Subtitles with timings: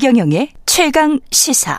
[0.00, 1.76] 최경영의 최강 시사.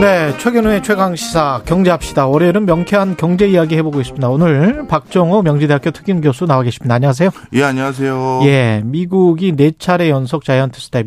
[0.00, 2.28] 네, 최경영의 최강 시사 경제합시다.
[2.28, 4.28] 월요일은 명쾌한 경제 이야기 해보고 있습니다.
[4.28, 6.94] 오늘 박정호 명지대학교 특임 교수 나와 계십니다.
[6.94, 7.30] 안녕하세요.
[7.54, 8.42] 예, 안녕하세요.
[8.44, 11.06] 예, 미국이 네 차례 연속 자이언트 스텝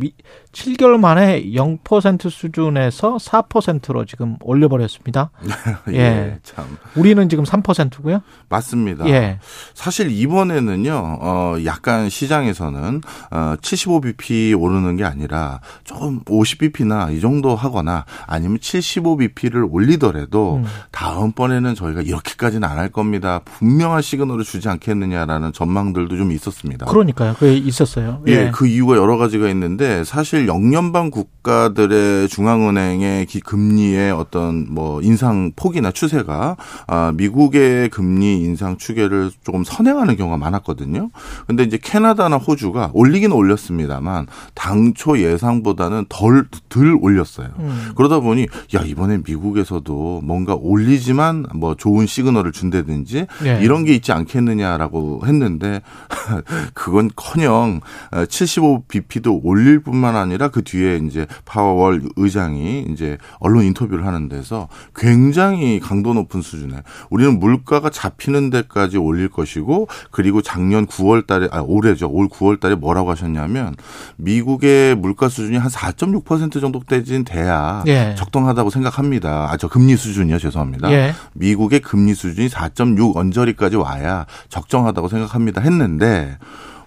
[0.51, 5.29] 7개월 만에 0% 수준에서 4%로 지금 올려버렸습니다.
[5.93, 6.65] 예, 예, 참.
[6.95, 8.21] 우리는 지금 3%고요.
[8.49, 9.07] 맞습니다.
[9.09, 9.37] 예.
[9.75, 18.05] 사실 이번에는요, 어, 약간 시장에서는 어, 75bp 오르는 게 아니라 좀 50bp나 이 정도 하거나
[18.25, 20.65] 아니면 75bp를 올리더라도 음.
[20.91, 23.41] 다음번에는 저희가 이렇게까지는 안 할 겁니다.
[23.43, 26.85] 분명한 시그널을 주지 않겠느냐라는 전망들도 좀 있었습니다.
[26.85, 27.33] 그러니까요.
[27.37, 28.23] 그게 있었어요.
[28.27, 28.51] 예, 예.
[28.53, 35.91] 그 이유가 여러 가지가 있는데 사실 사실 영연방 국가들의 중앙은행의 금리의 어떤 뭐 인상 폭이나
[35.91, 36.55] 추세가
[36.87, 41.09] 아 미국의 금리 인상 추계를 조금 선행하는 경우가 많았거든요.
[41.45, 47.49] 근데 이제 캐나다나 호주가 올리긴 올렸습니다만 당초 예상보다는 덜 덜 올렸어요.
[47.59, 47.91] 음.
[47.95, 53.59] 그러다 보니 야 이번에 미국에서도 뭔가 올리지만 뭐 좋은 시그널을 준다든지 네.
[53.61, 55.81] 이런 게 있지 않겠느냐라고 했는데
[56.73, 64.29] 그건커녕 75bp도 올릴 뿐만 아니라 아니라 그 뒤에 이제 파워월 의장이 이제 언론 인터뷰를 하는
[64.29, 71.47] 데서 굉장히 강도 높은 수준에 우리는 물가가 잡히는 데까지 올릴 것이고 그리고 작년 9월 달에
[71.51, 72.09] 아 올해죠.
[72.09, 73.75] 올 9월 달에 뭐라고 하셨냐면
[74.17, 78.15] 미국의 물가 수준이 한 4.6% 정도까지는 돼야 예.
[78.17, 79.49] 적당하다고 생각합니다.
[79.51, 80.39] 아 저 금리 수준이요.
[80.39, 80.89] 죄송합니다.
[80.91, 81.13] 예.
[81.33, 85.59] 미국의 금리 수준이 4.6 언저리까지 와야 적정하다고 생각합니다.
[85.59, 86.37] 했는데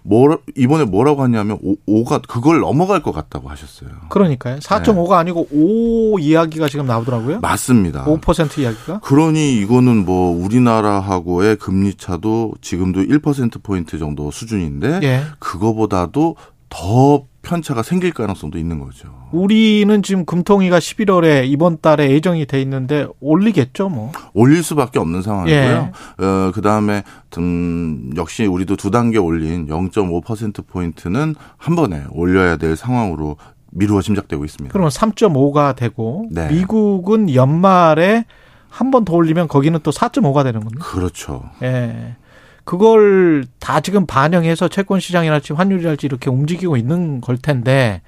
[0.03, 3.91] 뭐 이번에 뭐라고 하냐면 5, 가 그걸 넘어갈 것 같다고 하셨어요.
[4.09, 4.57] 그러니까요.
[4.59, 5.15] 4.5가 네.
[5.17, 7.41] 아니고 5 이야기가 지금 나오더라고요.
[7.41, 8.05] 맞습니다.
[8.05, 9.01] 5% 이야기가.
[9.01, 15.23] 그러니 이거는 뭐 우리나라하고의 금리 차도 지금도 1% 포인트 정도 수준인데 예.
[15.39, 16.37] 그거보다도
[16.69, 19.09] 더 편차가 생길 가능성도 있는 거죠.
[19.33, 24.13] 우리는 지금 금통위가 11월에 이번 달에 예정이 돼 있는데 올리겠죠, 뭐.
[24.33, 25.61] 올릴 수밖에 없는 상황이고요.
[25.61, 26.25] 예.
[26.25, 27.03] 어, 그다음에
[27.39, 33.37] 음, 역시 우리도 두 단계 올린 0.5% 포인트는 한 번에 올려야 될 상황으로
[33.73, 34.73] 미루어 짐작되고 있습니다.
[34.73, 36.49] 그러면 3.5가 되고 네.
[36.49, 38.25] 미국은 연말에
[38.69, 40.85] 한 번 더 올리면 거기는 또 4.5가 되는 겁니다.
[40.85, 41.51] 그렇죠.
[41.63, 42.17] 예.
[42.65, 48.03] 그걸 다 지금 반영해서 채권 시장이랄지 환율이랄지 이렇게 움직이고 있는 걸 텐데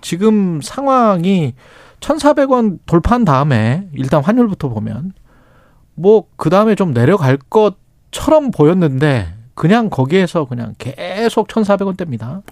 [0.00, 1.54] 지금 상황이
[2.00, 5.12] 1,400원 돌파한 다음에 일단 환율부터 보면
[5.94, 12.42] 뭐 그다음에 좀 내려갈 것처럼 보였는데 그냥 거기에서 그냥 계속 1,400원대입니다.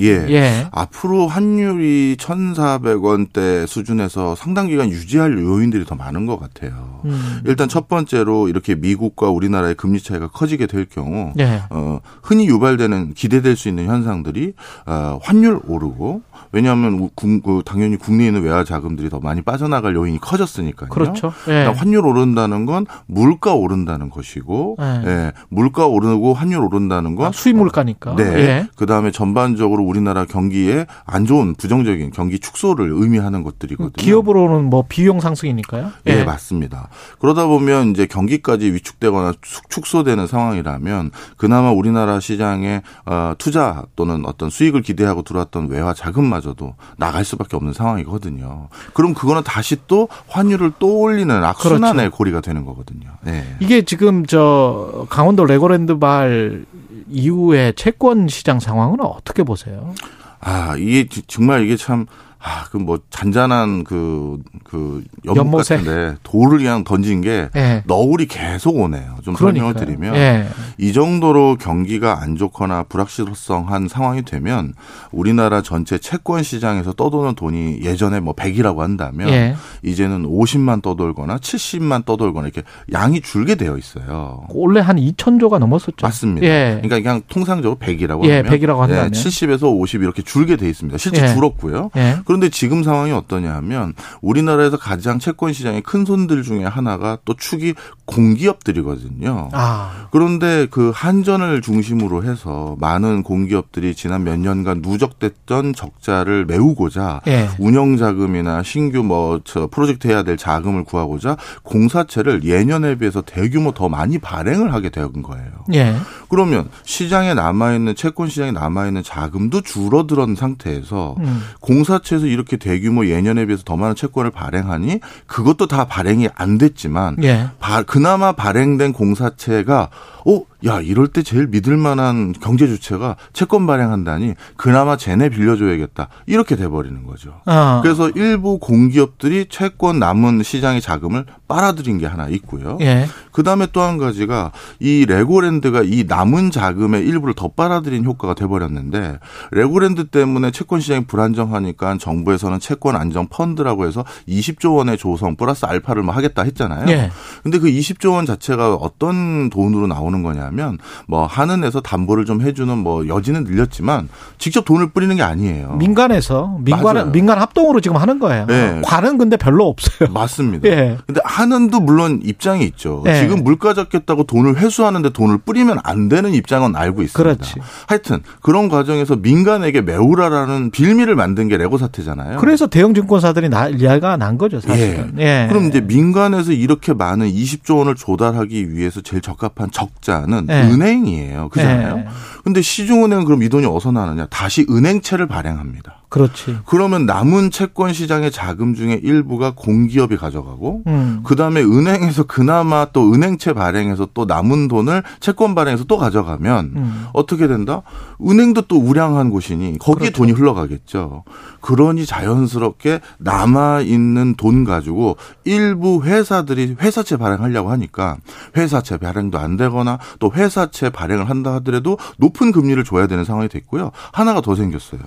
[0.00, 0.26] 예.
[0.28, 0.68] 예.
[0.70, 7.00] 앞으로 환율이 1,400원대 수준에서 상당 기간 유지할 요인들이 더 많은 것 같아요.
[7.04, 7.40] 음.
[7.44, 11.62] 일단 첫 번째로 이렇게 미국과 우리나라의 금리 차이가 커지게 될 경우 예.
[11.70, 14.54] 어, 흔히 유발되는 기대될 수 있는 현상들이
[14.86, 16.22] 어, 환율 오르고
[16.52, 20.88] 왜냐하면 그 당연히 국내에 있는 외화 자금들이 더 많이 빠져나갈 요인이 커졌으니까요.
[20.88, 21.32] 그렇죠.
[21.48, 21.52] 예.
[21.52, 25.02] 그러니까 환율 오른다는 건 물가 오른다는 것이고, 예.
[25.06, 25.32] 예.
[25.48, 28.16] 물가 오르고 환율 오른다는 건 아, 수입 물가니까.
[28.16, 28.24] 네.
[28.24, 28.68] 예.
[28.76, 33.92] 그 다음에 전반적으로 우리나라 경기에 안 좋은 부정적인 경기 축소를 의미하는 것들이거든요.
[33.96, 35.90] 기업으로는 뭐 비용 상승이니까요.
[36.08, 36.24] 예, 예.
[36.24, 36.88] 맞습니다.
[37.18, 39.32] 그러다 보면 이제 경기까지 위축되거나
[39.68, 47.24] 축소되는 상황이라면 그나마 우리나라 시장에 어, 투자 또는 어떤 수익을 기대하고 들어왔던 외화 자금마저도 나갈
[47.24, 48.68] 수밖에 없는 상황이거든요.
[48.92, 52.16] 그럼 그거는 다시 또 환율을 또 올리는 악순환의 그렇죠.
[52.16, 53.08] 고리가 되는 거거든요.
[53.22, 53.56] 네.
[53.60, 56.64] 이게 지금 저 강원도 레고랜드 발
[57.10, 59.94] 이후에 채권 시장 상황은 어떻게 보세요?
[60.40, 62.06] 아, 이게 정말 이게 참
[62.40, 65.76] 아, 그 뭐 잔잔한 그, 그 연못 연못에.
[65.76, 67.82] 같은데 돌을 그냥 던진 게 네.
[67.86, 69.16] 너울이 계속 오네요.
[69.24, 69.72] 좀 그러니까요.
[69.72, 70.48] 설명을 드리면 네.
[70.78, 74.74] 이 정도로 경기가 안 좋거나 불확실성한 상황이 되면
[75.10, 79.56] 우리나라 전체 채권 시장에서 떠도는 돈이 예전에 뭐 100이라고 한다면 네.
[79.82, 82.62] 이제는 50만 떠돌거나 70만 떠돌거나 이렇게
[82.92, 84.44] 양이 줄게 되어 있어요.
[84.50, 85.96] 원래 한 2천조가 넘었었죠.
[86.02, 86.46] 맞습니다.
[86.46, 86.80] 예.
[86.82, 90.96] 그러니까 그냥 통상적으로 100이라고 예, 하면 100이라고 한다면 70에서 50 이렇게 줄게 돼 있습니다.
[90.98, 91.90] 실제 줄었고요.
[92.28, 97.72] 그런데 지금 상황이 어떠냐 하면 우리나라에서 가장 채권 시장의 큰 손들 중에 하나가 또 축이
[98.04, 99.48] 공기업들이거든요.
[99.52, 100.08] 아.
[100.10, 107.48] 그런데 그 한전을 중심으로 해서 많은 공기업들이 지난 몇 년간 누적됐던 적자를 메우고자 예.
[107.58, 114.18] 운영 자금이나 신규 뭐저 프로젝트 해야 될 자금을 구하고자 공사채를 예년에 비해서 대규모 더 많이
[114.18, 115.50] 발행을 하게 된 거예요.
[115.72, 115.96] 예.
[116.28, 121.40] 그러면 시장에 남아 있는 채권 시장에 남아 있는 자금도 줄어들은 상태에서 음.
[121.60, 127.16] 공사채 상태에서 이렇게 대규모 예년에 비해서 더 많은 채권을 발행하니 그것도 다 발행이 안 됐지만
[127.22, 127.48] 예.
[127.58, 129.90] 바, 그나마 발행된 공사채가
[130.26, 136.08] 어, 야, 이럴 때 제일 믿을 만한 경제 주체가 채권 발행한다니 그나마 쟤네 빌려줘야겠다.
[136.26, 137.40] 이렇게 돼버리는 거죠.
[137.46, 137.80] 어.
[137.82, 142.76] 그래서 일부 공기업들이 채권 남은 시장의 자금을 빨아들인 게 하나 있고요.
[142.80, 143.06] 예.
[143.32, 149.18] 그 다음에 또 한 가지가 이 레고랜드가 이 남은 자금의 일부를 더 빨아들인 효과가 돼버렸는데
[149.52, 156.02] 레고랜드 때문에 채권 시장이 불안정하니까 정부에서는 채권 안정 펀드라고 해서 20조 원의 조성 플러스 알파를
[156.02, 156.86] 뭐 하겠다 했잖아요.
[156.88, 157.10] 예.
[157.42, 163.06] 근데 그 20조 원 자체가 어떤 돈으로 나오는 거냐 면뭐 하는에서 담보를 좀 해주는 뭐
[163.08, 164.08] 여지는 늘렸지만
[164.38, 165.76] 직접 돈을 뿌리는 게 아니에요.
[165.76, 167.12] 민간에서 민간.
[167.12, 168.46] 민간 합동으로 지금 하는 거예요.
[168.46, 168.80] 네.
[168.84, 170.10] 관은 근데 별로 없어요.
[170.10, 170.68] 맞습니다.
[170.68, 170.98] 예.
[171.06, 173.02] 근데 하는도 물론 입장이 있죠.
[173.04, 173.20] 네.
[173.20, 177.34] 지금 물가 잡겠다고 돈을 회수하는데 돈을 뿌리면 안 되는 입장은 알고 있습니다.
[177.34, 177.54] 그렇지.
[177.86, 182.38] 하여튼 그런 과정에서 민간에게 메우라라는 빌미를 만든 게 레고 사태잖아요.
[182.38, 185.14] 그래서 대형 증권사들이 난리가 난 거죠, 사실은.
[185.18, 185.46] 예.
[185.48, 190.62] 그럼 이제 민간에서 이렇게 많은 20조 원을 조달하기 위해서 제일 적합한 적자는 네.
[190.62, 191.48] 은행이에요.
[191.48, 191.96] 그잖아요.
[191.96, 192.08] 네.
[192.44, 194.26] 근데 시중은행은 그럼 이 돈이 어디서 나느냐?
[194.26, 195.97] 다시 은행채를 발행합니다.
[196.08, 196.58] 그렇지.
[196.64, 201.20] 그러면 남은 채권 시장의 자금 중에 일부가 공기업이 가져가고 음.
[201.22, 207.06] 그 다음에 은행에서 그나마 또 은행채 발행해서 또 남은 돈을 채권 발행해서 또 가져가면 음.
[207.12, 207.82] 어떻게 된다?
[208.26, 210.16] 은행도 또 우량한 곳이니 거기에 그렇죠.
[210.16, 211.24] 돈이 흘러가겠죠.
[211.60, 218.16] 그러니 자연스럽게 남아 있는 돈 가지고 일부 회사들이 회사채 발행하려고 하니까
[218.56, 223.90] 회사채 발행도 안 되거나 또 회사채 발행을 한다 하더라도 높은 금리를 줘야 되는 상황이 됐고요.
[224.12, 225.00] 하나가 더 생겼어요.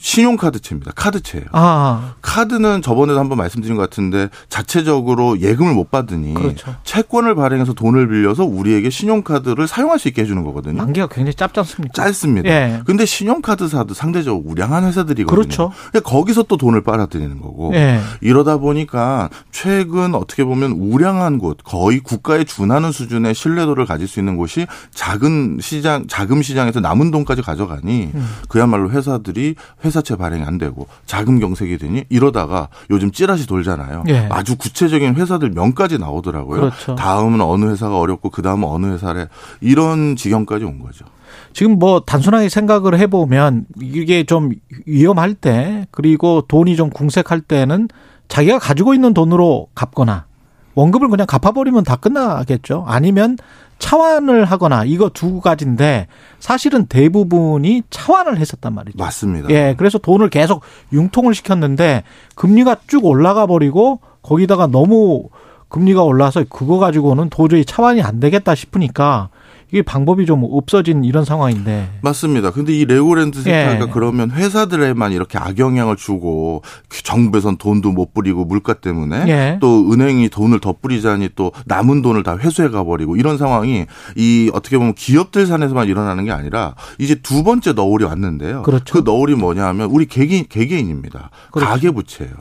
[0.00, 0.92] 신용카드채입니다.
[0.94, 1.46] 카드채예요.
[1.52, 6.74] 아, 카드는 저번에도 한번 말씀드린 것 같은데 자체적으로 예금을 못 받으니 그렇죠.
[6.84, 10.78] 채권을 발행해서 돈을 빌려서 우리에게 신용카드를 사용할 수 있게 해주는 거거든요.
[10.78, 11.92] 만기가 굉장히 짧지 않습니까?
[11.92, 12.48] 짧습니다.
[12.48, 12.80] 예.
[12.86, 15.26] 근데 신용카드사도 상대적으로 우량한 회사들이거든요.
[15.26, 15.72] 그렇죠.
[15.90, 18.00] 그러니까 거기서 또 돈을 빨아들이는 거고 예.
[18.22, 24.36] 이러다 보니까 최근 어떻게 보면 우량한 곳 거의 국가에 준하는 수준의 신뢰도를 가질 수 있는
[24.38, 28.28] 곳이 작은 시장 자금 시장에서 남은 돈까지 가져가니 음.
[28.48, 29.56] 그야말로 회사들이
[29.90, 34.04] 회사채 발행이 안 되고 자금 경색이 되니 이러다가 요즘 찌라시 돌잖아요.
[34.08, 34.28] 예.
[34.30, 36.60] 아주 구체적인 회사들 명까지 나오더라고요.
[36.60, 36.94] 그렇죠.
[36.94, 39.26] 다음은 어느 회사가 어렵고 그 다음은 어느 회사래
[39.60, 41.04] 이런 지경까지 온 거죠.
[41.52, 44.52] 지금 뭐 단순하게 생각을 해보면 이게 좀
[44.86, 47.88] 위험할 때 그리고 돈이 좀 궁색할 때는
[48.28, 50.26] 자기가 가지고 있는 돈으로 갚거나
[50.74, 52.84] 원금을 그냥 갚아버리면 다 끝나겠죠.
[52.86, 53.36] 아니면
[53.78, 56.06] 차환을 하거나 이거 두 가지인데
[56.38, 58.98] 사실은 대부분이 차환을 했었단 말이죠.
[58.98, 59.50] 맞습니다.
[59.50, 60.62] 예, 그래서 돈을 계속
[60.92, 65.28] 융통을 시켰는데 금리가 쭉 올라가 버리고 거기다가 너무
[65.68, 69.30] 금리가 올라서 그거 가지고는 도저히 차환이 안 되겠다 싶으니까
[69.72, 71.88] 이게 방법이 좀 없어진 이런 상황인데.
[72.02, 72.50] 맞습니다.
[72.50, 73.90] 근데 이 레고랜드 세타가 예.
[73.92, 79.58] 그러면 회사들에만 이렇게 악영향을 주고 정부에선 돈도 못 뿌리고 물가 때문에 예.
[79.60, 83.86] 또 은행이 돈을 더 뿌리자니 또 남은 돈을 다 회수해 가버리고 이런 상황이
[84.16, 88.62] 이 어떻게 보면 기업들 산에서만 일어나는 게 아니라 이제 두 번째 너울이 왔는데요.
[88.62, 88.92] 그렇죠.
[88.92, 91.30] 그 너울이 뭐냐 하면 우리 개개인, 개개인입니다.
[91.52, 91.70] 그렇죠.
[91.70, 92.32] 가계부채예요.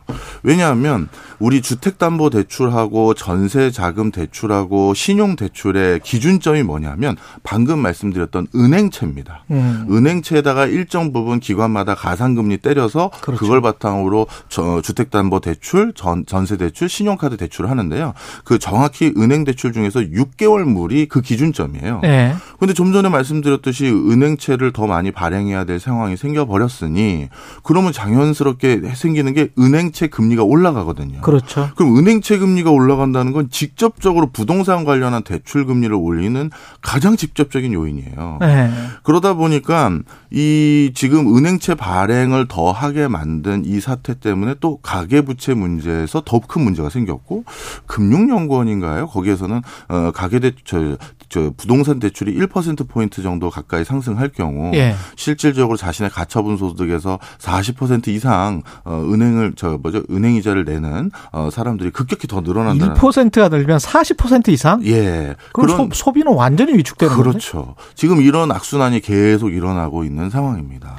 [0.43, 1.09] 왜냐하면
[1.39, 9.45] 우리 주택담보대출하고 전세자금 대출하고 신용대출의 기준점이 뭐냐면 방금 말씀드렸던 은행채입니다.
[9.51, 9.87] 음.
[9.89, 13.39] 은행채에다가 일정 부분 기관마다 가상금리 때려서 그렇죠.
[13.39, 18.13] 그걸 바탕으로 저 주택담보대출, 전, 전세대출, 신용카드 대출을 하는데요.
[18.43, 22.01] 그 정확히 은행대출 중에서 6개월물이 그 기준점이에요.
[22.03, 22.35] 예.
[22.59, 27.29] 근데 좀 전에 말씀드렸듯이 은행채를 더 많이 발행해야 될 상황이 생겨버렸으니
[27.63, 31.21] 그러면 자연스럽게 생기는 게 은행채 금리가 올라가거든요.
[31.21, 31.69] 그렇죠.
[31.75, 36.49] 그럼 은행채 금리가 올라간다는 건 직접적으로 부동산 관련한 대출 금리를 올리는
[36.81, 38.39] 가장 직접적인 요인이에요.
[38.43, 38.69] 예.
[39.03, 39.91] 그러다 보니까
[40.31, 46.63] 이 지금 은행채 발행을 더 하게 만든 이 사태 때문에 또 가계부채 문제에서 더 큰
[46.63, 47.43] 문제가 생겼고
[47.85, 49.07] 금융연구원인가요?
[49.07, 50.97] 거기에서는 어 가계대출
[51.29, 54.95] 저 부동산 대출이 1% 포인트 정도 가까이 상승할 경우 예.
[55.15, 60.03] 실질적으로 자신의 가처분 소득에서 40% 이상 어 은행을 저 뭐죠?
[60.09, 64.85] 은행 이자를 내는 어 사람들이 급격히 더 늘어난다는 1%가 늘면 40% 이상?
[64.85, 65.35] 예.
[65.53, 67.29] 그럼 소, 소비는 완전히 위축되는 거죠.
[67.29, 67.75] 그렇죠.
[67.95, 70.95] 지금 이런 악순환이 계속 일어나고 있는 상황입니다.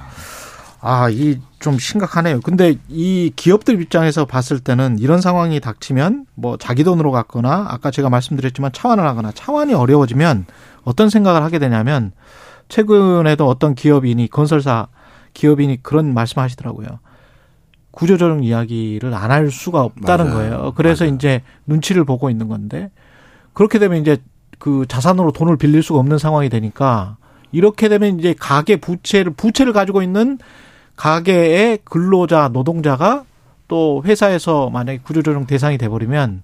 [0.80, 2.40] 아, 이 좀 심각하네요.
[2.40, 8.08] 근데 이 기업들 입장에서 봤을 때는 이런 상황이 닥치면 뭐 자기 돈으로 갔거나 아까 제가
[8.08, 10.46] 말씀드렸지만 차환을 하거나 차환이 어려워지면
[10.84, 12.12] 어떤 생각을 하게 되냐면
[12.70, 14.86] 최근에도 어떤 기업인이 건설사
[15.34, 16.86] 기업인이 그런 말씀 하시더라고요.
[17.90, 20.36] 구조조정 이야기를 안 할 수가 없다는 맞아요.
[20.38, 20.72] 거예요.
[20.76, 21.14] 그래서 맞아요.
[21.14, 22.90] 이제 눈치를 보고 있는 건데
[23.52, 24.16] 그렇게 되면 이제
[24.58, 27.18] 그 자산으로 돈을 빌릴 수가 없는 상황이 되니까
[27.52, 30.38] 이렇게 되면 이제 가계 부채를 부채를 가지고 있는
[31.00, 33.24] 가게의 근로자 노동자가
[33.68, 36.42] 또 회사에서 만약에 구조조정 대상이 돼버리면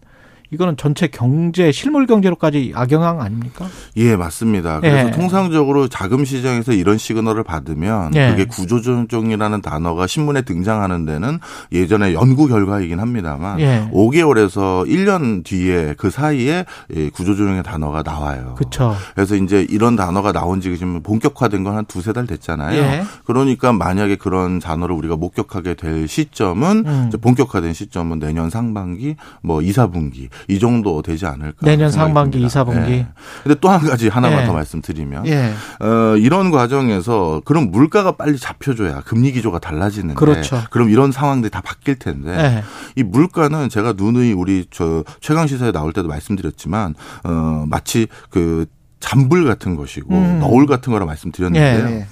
[0.50, 3.67] 이거는 전체 경제 실물 경제로까지 악영향 아닙니까?
[3.97, 4.81] 예, 맞습니다.
[4.81, 5.11] 그래서 예.
[5.12, 8.31] 통상적으로 자금 시장에서 이런 시그널을 받으면 예.
[8.31, 11.38] 그게 구조조정이라는 단어가 신문에 등장하는 데는
[11.73, 13.88] 예전에 연구 결과이긴 합니다만 예.
[13.93, 18.55] 5개월에서 1년 뒤에 그 사이에 이 구조조정의 단어가 나와요.
[18.57, 18.97] 그렇죠.
[19.15, 22.81] 그래서 이제 이런 단어가 나온 지가 지금 본격화된 건 한 두세 달 됐잖아요.
[22.81, 23.05] 예.
[23.26, 27.11] 그러니까 만약에 그런 단어를 우리가 목격하게 될 시점은 음.
[27.21, 31.59] 본격화된 시점은 내년 상반기 뭐 2, 4분기 이 정도 되지 않을까.
[31.61, 32.61] 내년 상반기, 듭니다.
[32.61, 32.90] 2, 4분기.
[32.90, 33.07] 예.
[33.43, 34.47] 근데 또 한 가지 하나만 예.
[34.47, 35.52] 더 말씀드리면 예.
[35.81, 40.62] 어, 이런 과정에서 그럼 물가가 빨리 잡혀줘야 금리 기조가 달라지는데 그렇죠.
[40.71, 42.64] 그럼 이런 상황들이 다 바뀔 텐데 예.
[42.95, 48.66] 이 물가는 제가 누누이 우리 저 최강 시사에 나올 때도 말씀드렸지만 어 마치 그
[49.00, 50.38] 잔불 같은 것이고 음.
[50.40, 52.05] 너울 같은 거라 말씀드렸는데요.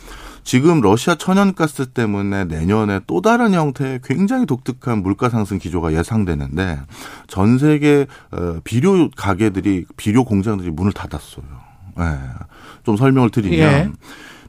[0.44, 0.54] 예.
[0.54, 6.80] 지금 러시아 천연가스 때문에 내년에 또 다른 형태의 굉장히 독특한 물가 상승 기조가 예상되는데
[7.26, 11.44] 전 세계 어, 비료 가게들이 비료 공장들이 문을 닫았어요.
[12.00, 12.18] 예.
[12.84, 13.90] 좀 설명을 드리면 예.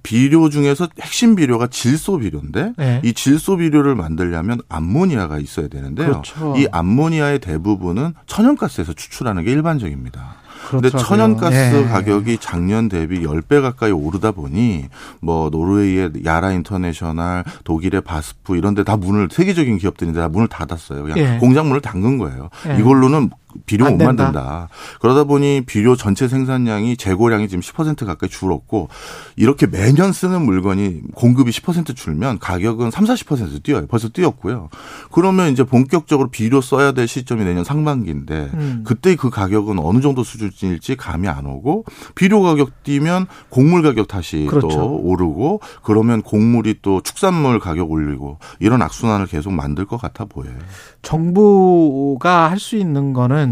[0.03, 3.01] 비료 중에서 핵심 비료가 질소 비료인데 예.
[3.03, 6.07] 이 질소 비료를 만들려면 암모니아가 있어야 되는데요.
[6.07, 6.53] 그렇죠.
[6.57, 10.34] 이 암모니아의 대부분은 천연가스에서 추출하는 게 일반적입니다.
[10.69, 11.07] 근데 그렇더라고요.
[11.07, 11.87] 천연가스 예.
[11.87, 14.85] 가격이 작년 대비 10배 가까이 오르다 보니
[15.21, 21.03] 뭐 노르웨이의 야라 인터내셔널, 독일의 바스프 이런 데 다 문을 세계적인 기업들인데 다 문을 닫았어요.
[21.03, 21.37] 그냥 예.
[21.39, 22.49] 공장 문을 잠근 거예요.
[22.69, 22.77] 예.
[22.79, 23.29] 이걸로는
[23.65, 24.23] 비료 안못 된다.
[24.25, 24.69] 만든다.
[24.99, 28.89] 그러다 보니 비료 전체 생산량이 재고량이 지금 10% 가까이 줄었고
[29.37, 33.87] 이렇게 매년 쓰는 물건이 공급이 10% 줄면 가격은 3, 40% 뛰어요.
[33.87, 34.69] 벌써 뛰었고요.
[35.11, 38.83] 그러면 이제 본격적으로 비료 써야 될 시점이 내년 상반기인데 음.
[38.85, 41.85] 그때 그 가격은 어느 정도 수준일지 감이 안 오고
[42.15, 44.67] 비료 가격 뛰면 곡물 가격 다시 그렇죠.
[44.67, 50.55] 또 오르고 그러면 곡물이 또 축산물 가격 올리고 이런 악순환을 계속 만들 것 같아 보여요.
[51.01, 53.44] 정부가 할 수 있는 거는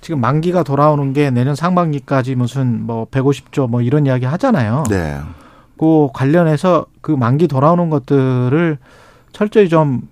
[0.00, 4.84] 지금 만기가 돌아오는 게 내년 상반기까지 무슨 뭐 150조 뭐 이런 이야기 하잖아요.
[4.88, 5.18] 네.
[5.78, 8.78] 그 관련해서 그 만기 돌아오는 것들을
[9.32, 10.02] 철저히 좀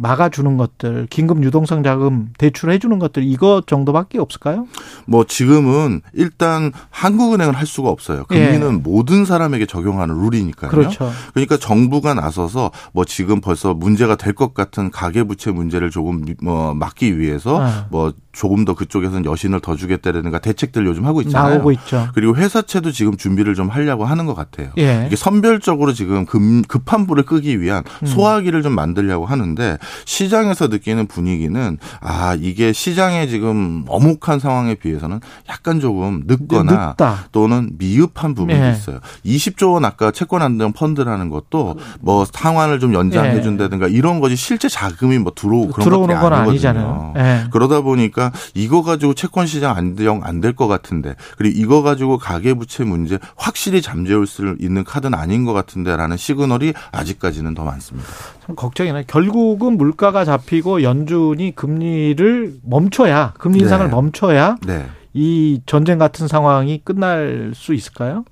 [0.00, 4.68] 막아주는 것들, 긴급 유동성 자금 대출해 주는 것들 이거 정도밖에 없을까요?
[5.06, 8.24] 뭐 지금은 일단 한국은행은 할 수가 없어요.
[8.26, 10.70] 금리는 모든 사람에게 적용하는 룰이니까요.
[10.70, 10.74] 예.
[10.76, 11.10] 그렇죠.
[11.34, 16.34] 그러니까 정부가 나서서 뭐 지금 벌써 문제가 될 것 같은 가계 부채 문제를 조금 미-
[16.40, 17.86] 뭐 막기 위해서 아.
[17.90, 21.54] 뭐 조금 더 그쪽에서는 여신을 더 주겠다라든가 대책들 요즘 하고 있잖아요.
[21.54, 22.06] 나오고 있죠.
[22.14, 24.68] 그리고 회사채도 지금 준비를 좀 하려고 하는 것 같아요.
[24.78, 25.06] 예.
[25.08, 28.06] 이게 선별적으로 지금 금, 급한 불을 끄기 위한 음.
[28.06, 35.18] 소화기를 좀 만들려고 하는데 시장에서 느끼는 분위기는 아 이게 시장의 지금 어묵한 상황에 비해서는
[35.48, 37.26] 약간 조금 늦거나 늦다.
[37.32, 38.70] 또는 미흡한 부분이 예.
[38.70, 39.00] 있어요.
[39.26, 43.42] 20조 원 아까 채권 안정 펀드라는 것도 뭐 상환을 좀 연장해 예.
[43.42, 46.50] 준다든가 이런 것이 실제 자금이 뭐 들어오고 그런 들어오는 건 아니거든요.
[46.52, 47.14] 아니잖아요.
[47.16, 47.44] 예.
[47.50, 52.54] 그러다 보니까 이거 가지고 채권 시장 안정 안 될 것 같은데 그리고 이거 가지고 가계
[52.54, 58.08] 부채 문제 확실히 잠재울 수 있는 카드는 아닌 것 같은데라는 시그널이 아직까지는 더 많습니다.
[58.46, 59.04] 참 걱정이네.
[59.06, 63.90] 결국은 물가가 잡히고 연준이 금리를 멈춰야 금리 인상을 네.
[63.92, 64.86] 멈춰야 네.
[65.14, 68.24] 이 전쟁 같은 상황이 끝날 수 있을까요?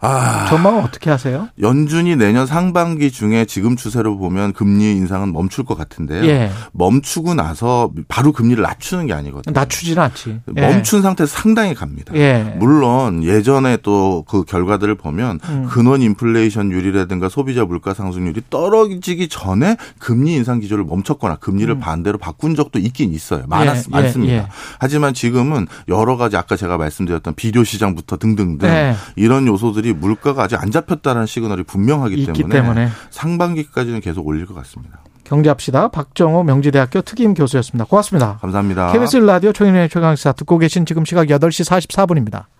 [0.00, 1.48] 아, 전망은 어떻게 하세요?
[1.60, 6.24] 연준이 내년 상반기 중에 지금 추세로 보면 금리 인상은 멈출 것 같은데요.
[6.24, 6.50] 예.
[6.72, 9.52] 멈추고 나서 바로 금리를 낮추는 게 아니거든요.
[9.52, 10.40] 낮추지는 않지.
[10.56, 10.60] 예.
[10.60, 12.14] 멈춘 상태에서 상당히 갑니다.
[12.14, 12.54] 예.
[12.58, 15.66] 물론 예전에 또 그 결과들을 보면 음.
[15.68, 22.78] 근원 인플레이션율이라든가 소비자 물가 상승률이 떨어지기 전에 금리 인상 기조를 멈췄거나 금리를 반대로 바꾼 적도
[22.78, 23.44] 있긴 있어요.
[23.48, 23.92] 많았, 음.
[23.94, 24.34] 예, 많습니다.
[24.34, 24.46] 예.
[24.78, 28.94] 하지만 지금은 여러 가지 아까 제가 말씀드렸던 비료 시장부터 등등등 네.
[29.16, 35.00] 이런 요소들이 물가가 아직 안 잡혔다는 시그널이 분명하기 때문에, 때문에 상반기까지는 계속 올릴 것 같습니다.
[35.24, 35.88] 경제합시다.
[35.88, 37.84] 박정호 명지대학교 특임 교수였습니다.
[37.84, 38.38] 고맙습니다.
[38.40, 38.92] 감사합니다.
[38.92, 42.46] KBS 라디오 총인의 최강시사 듣고 계신 지금 시각 8시 44분입니다.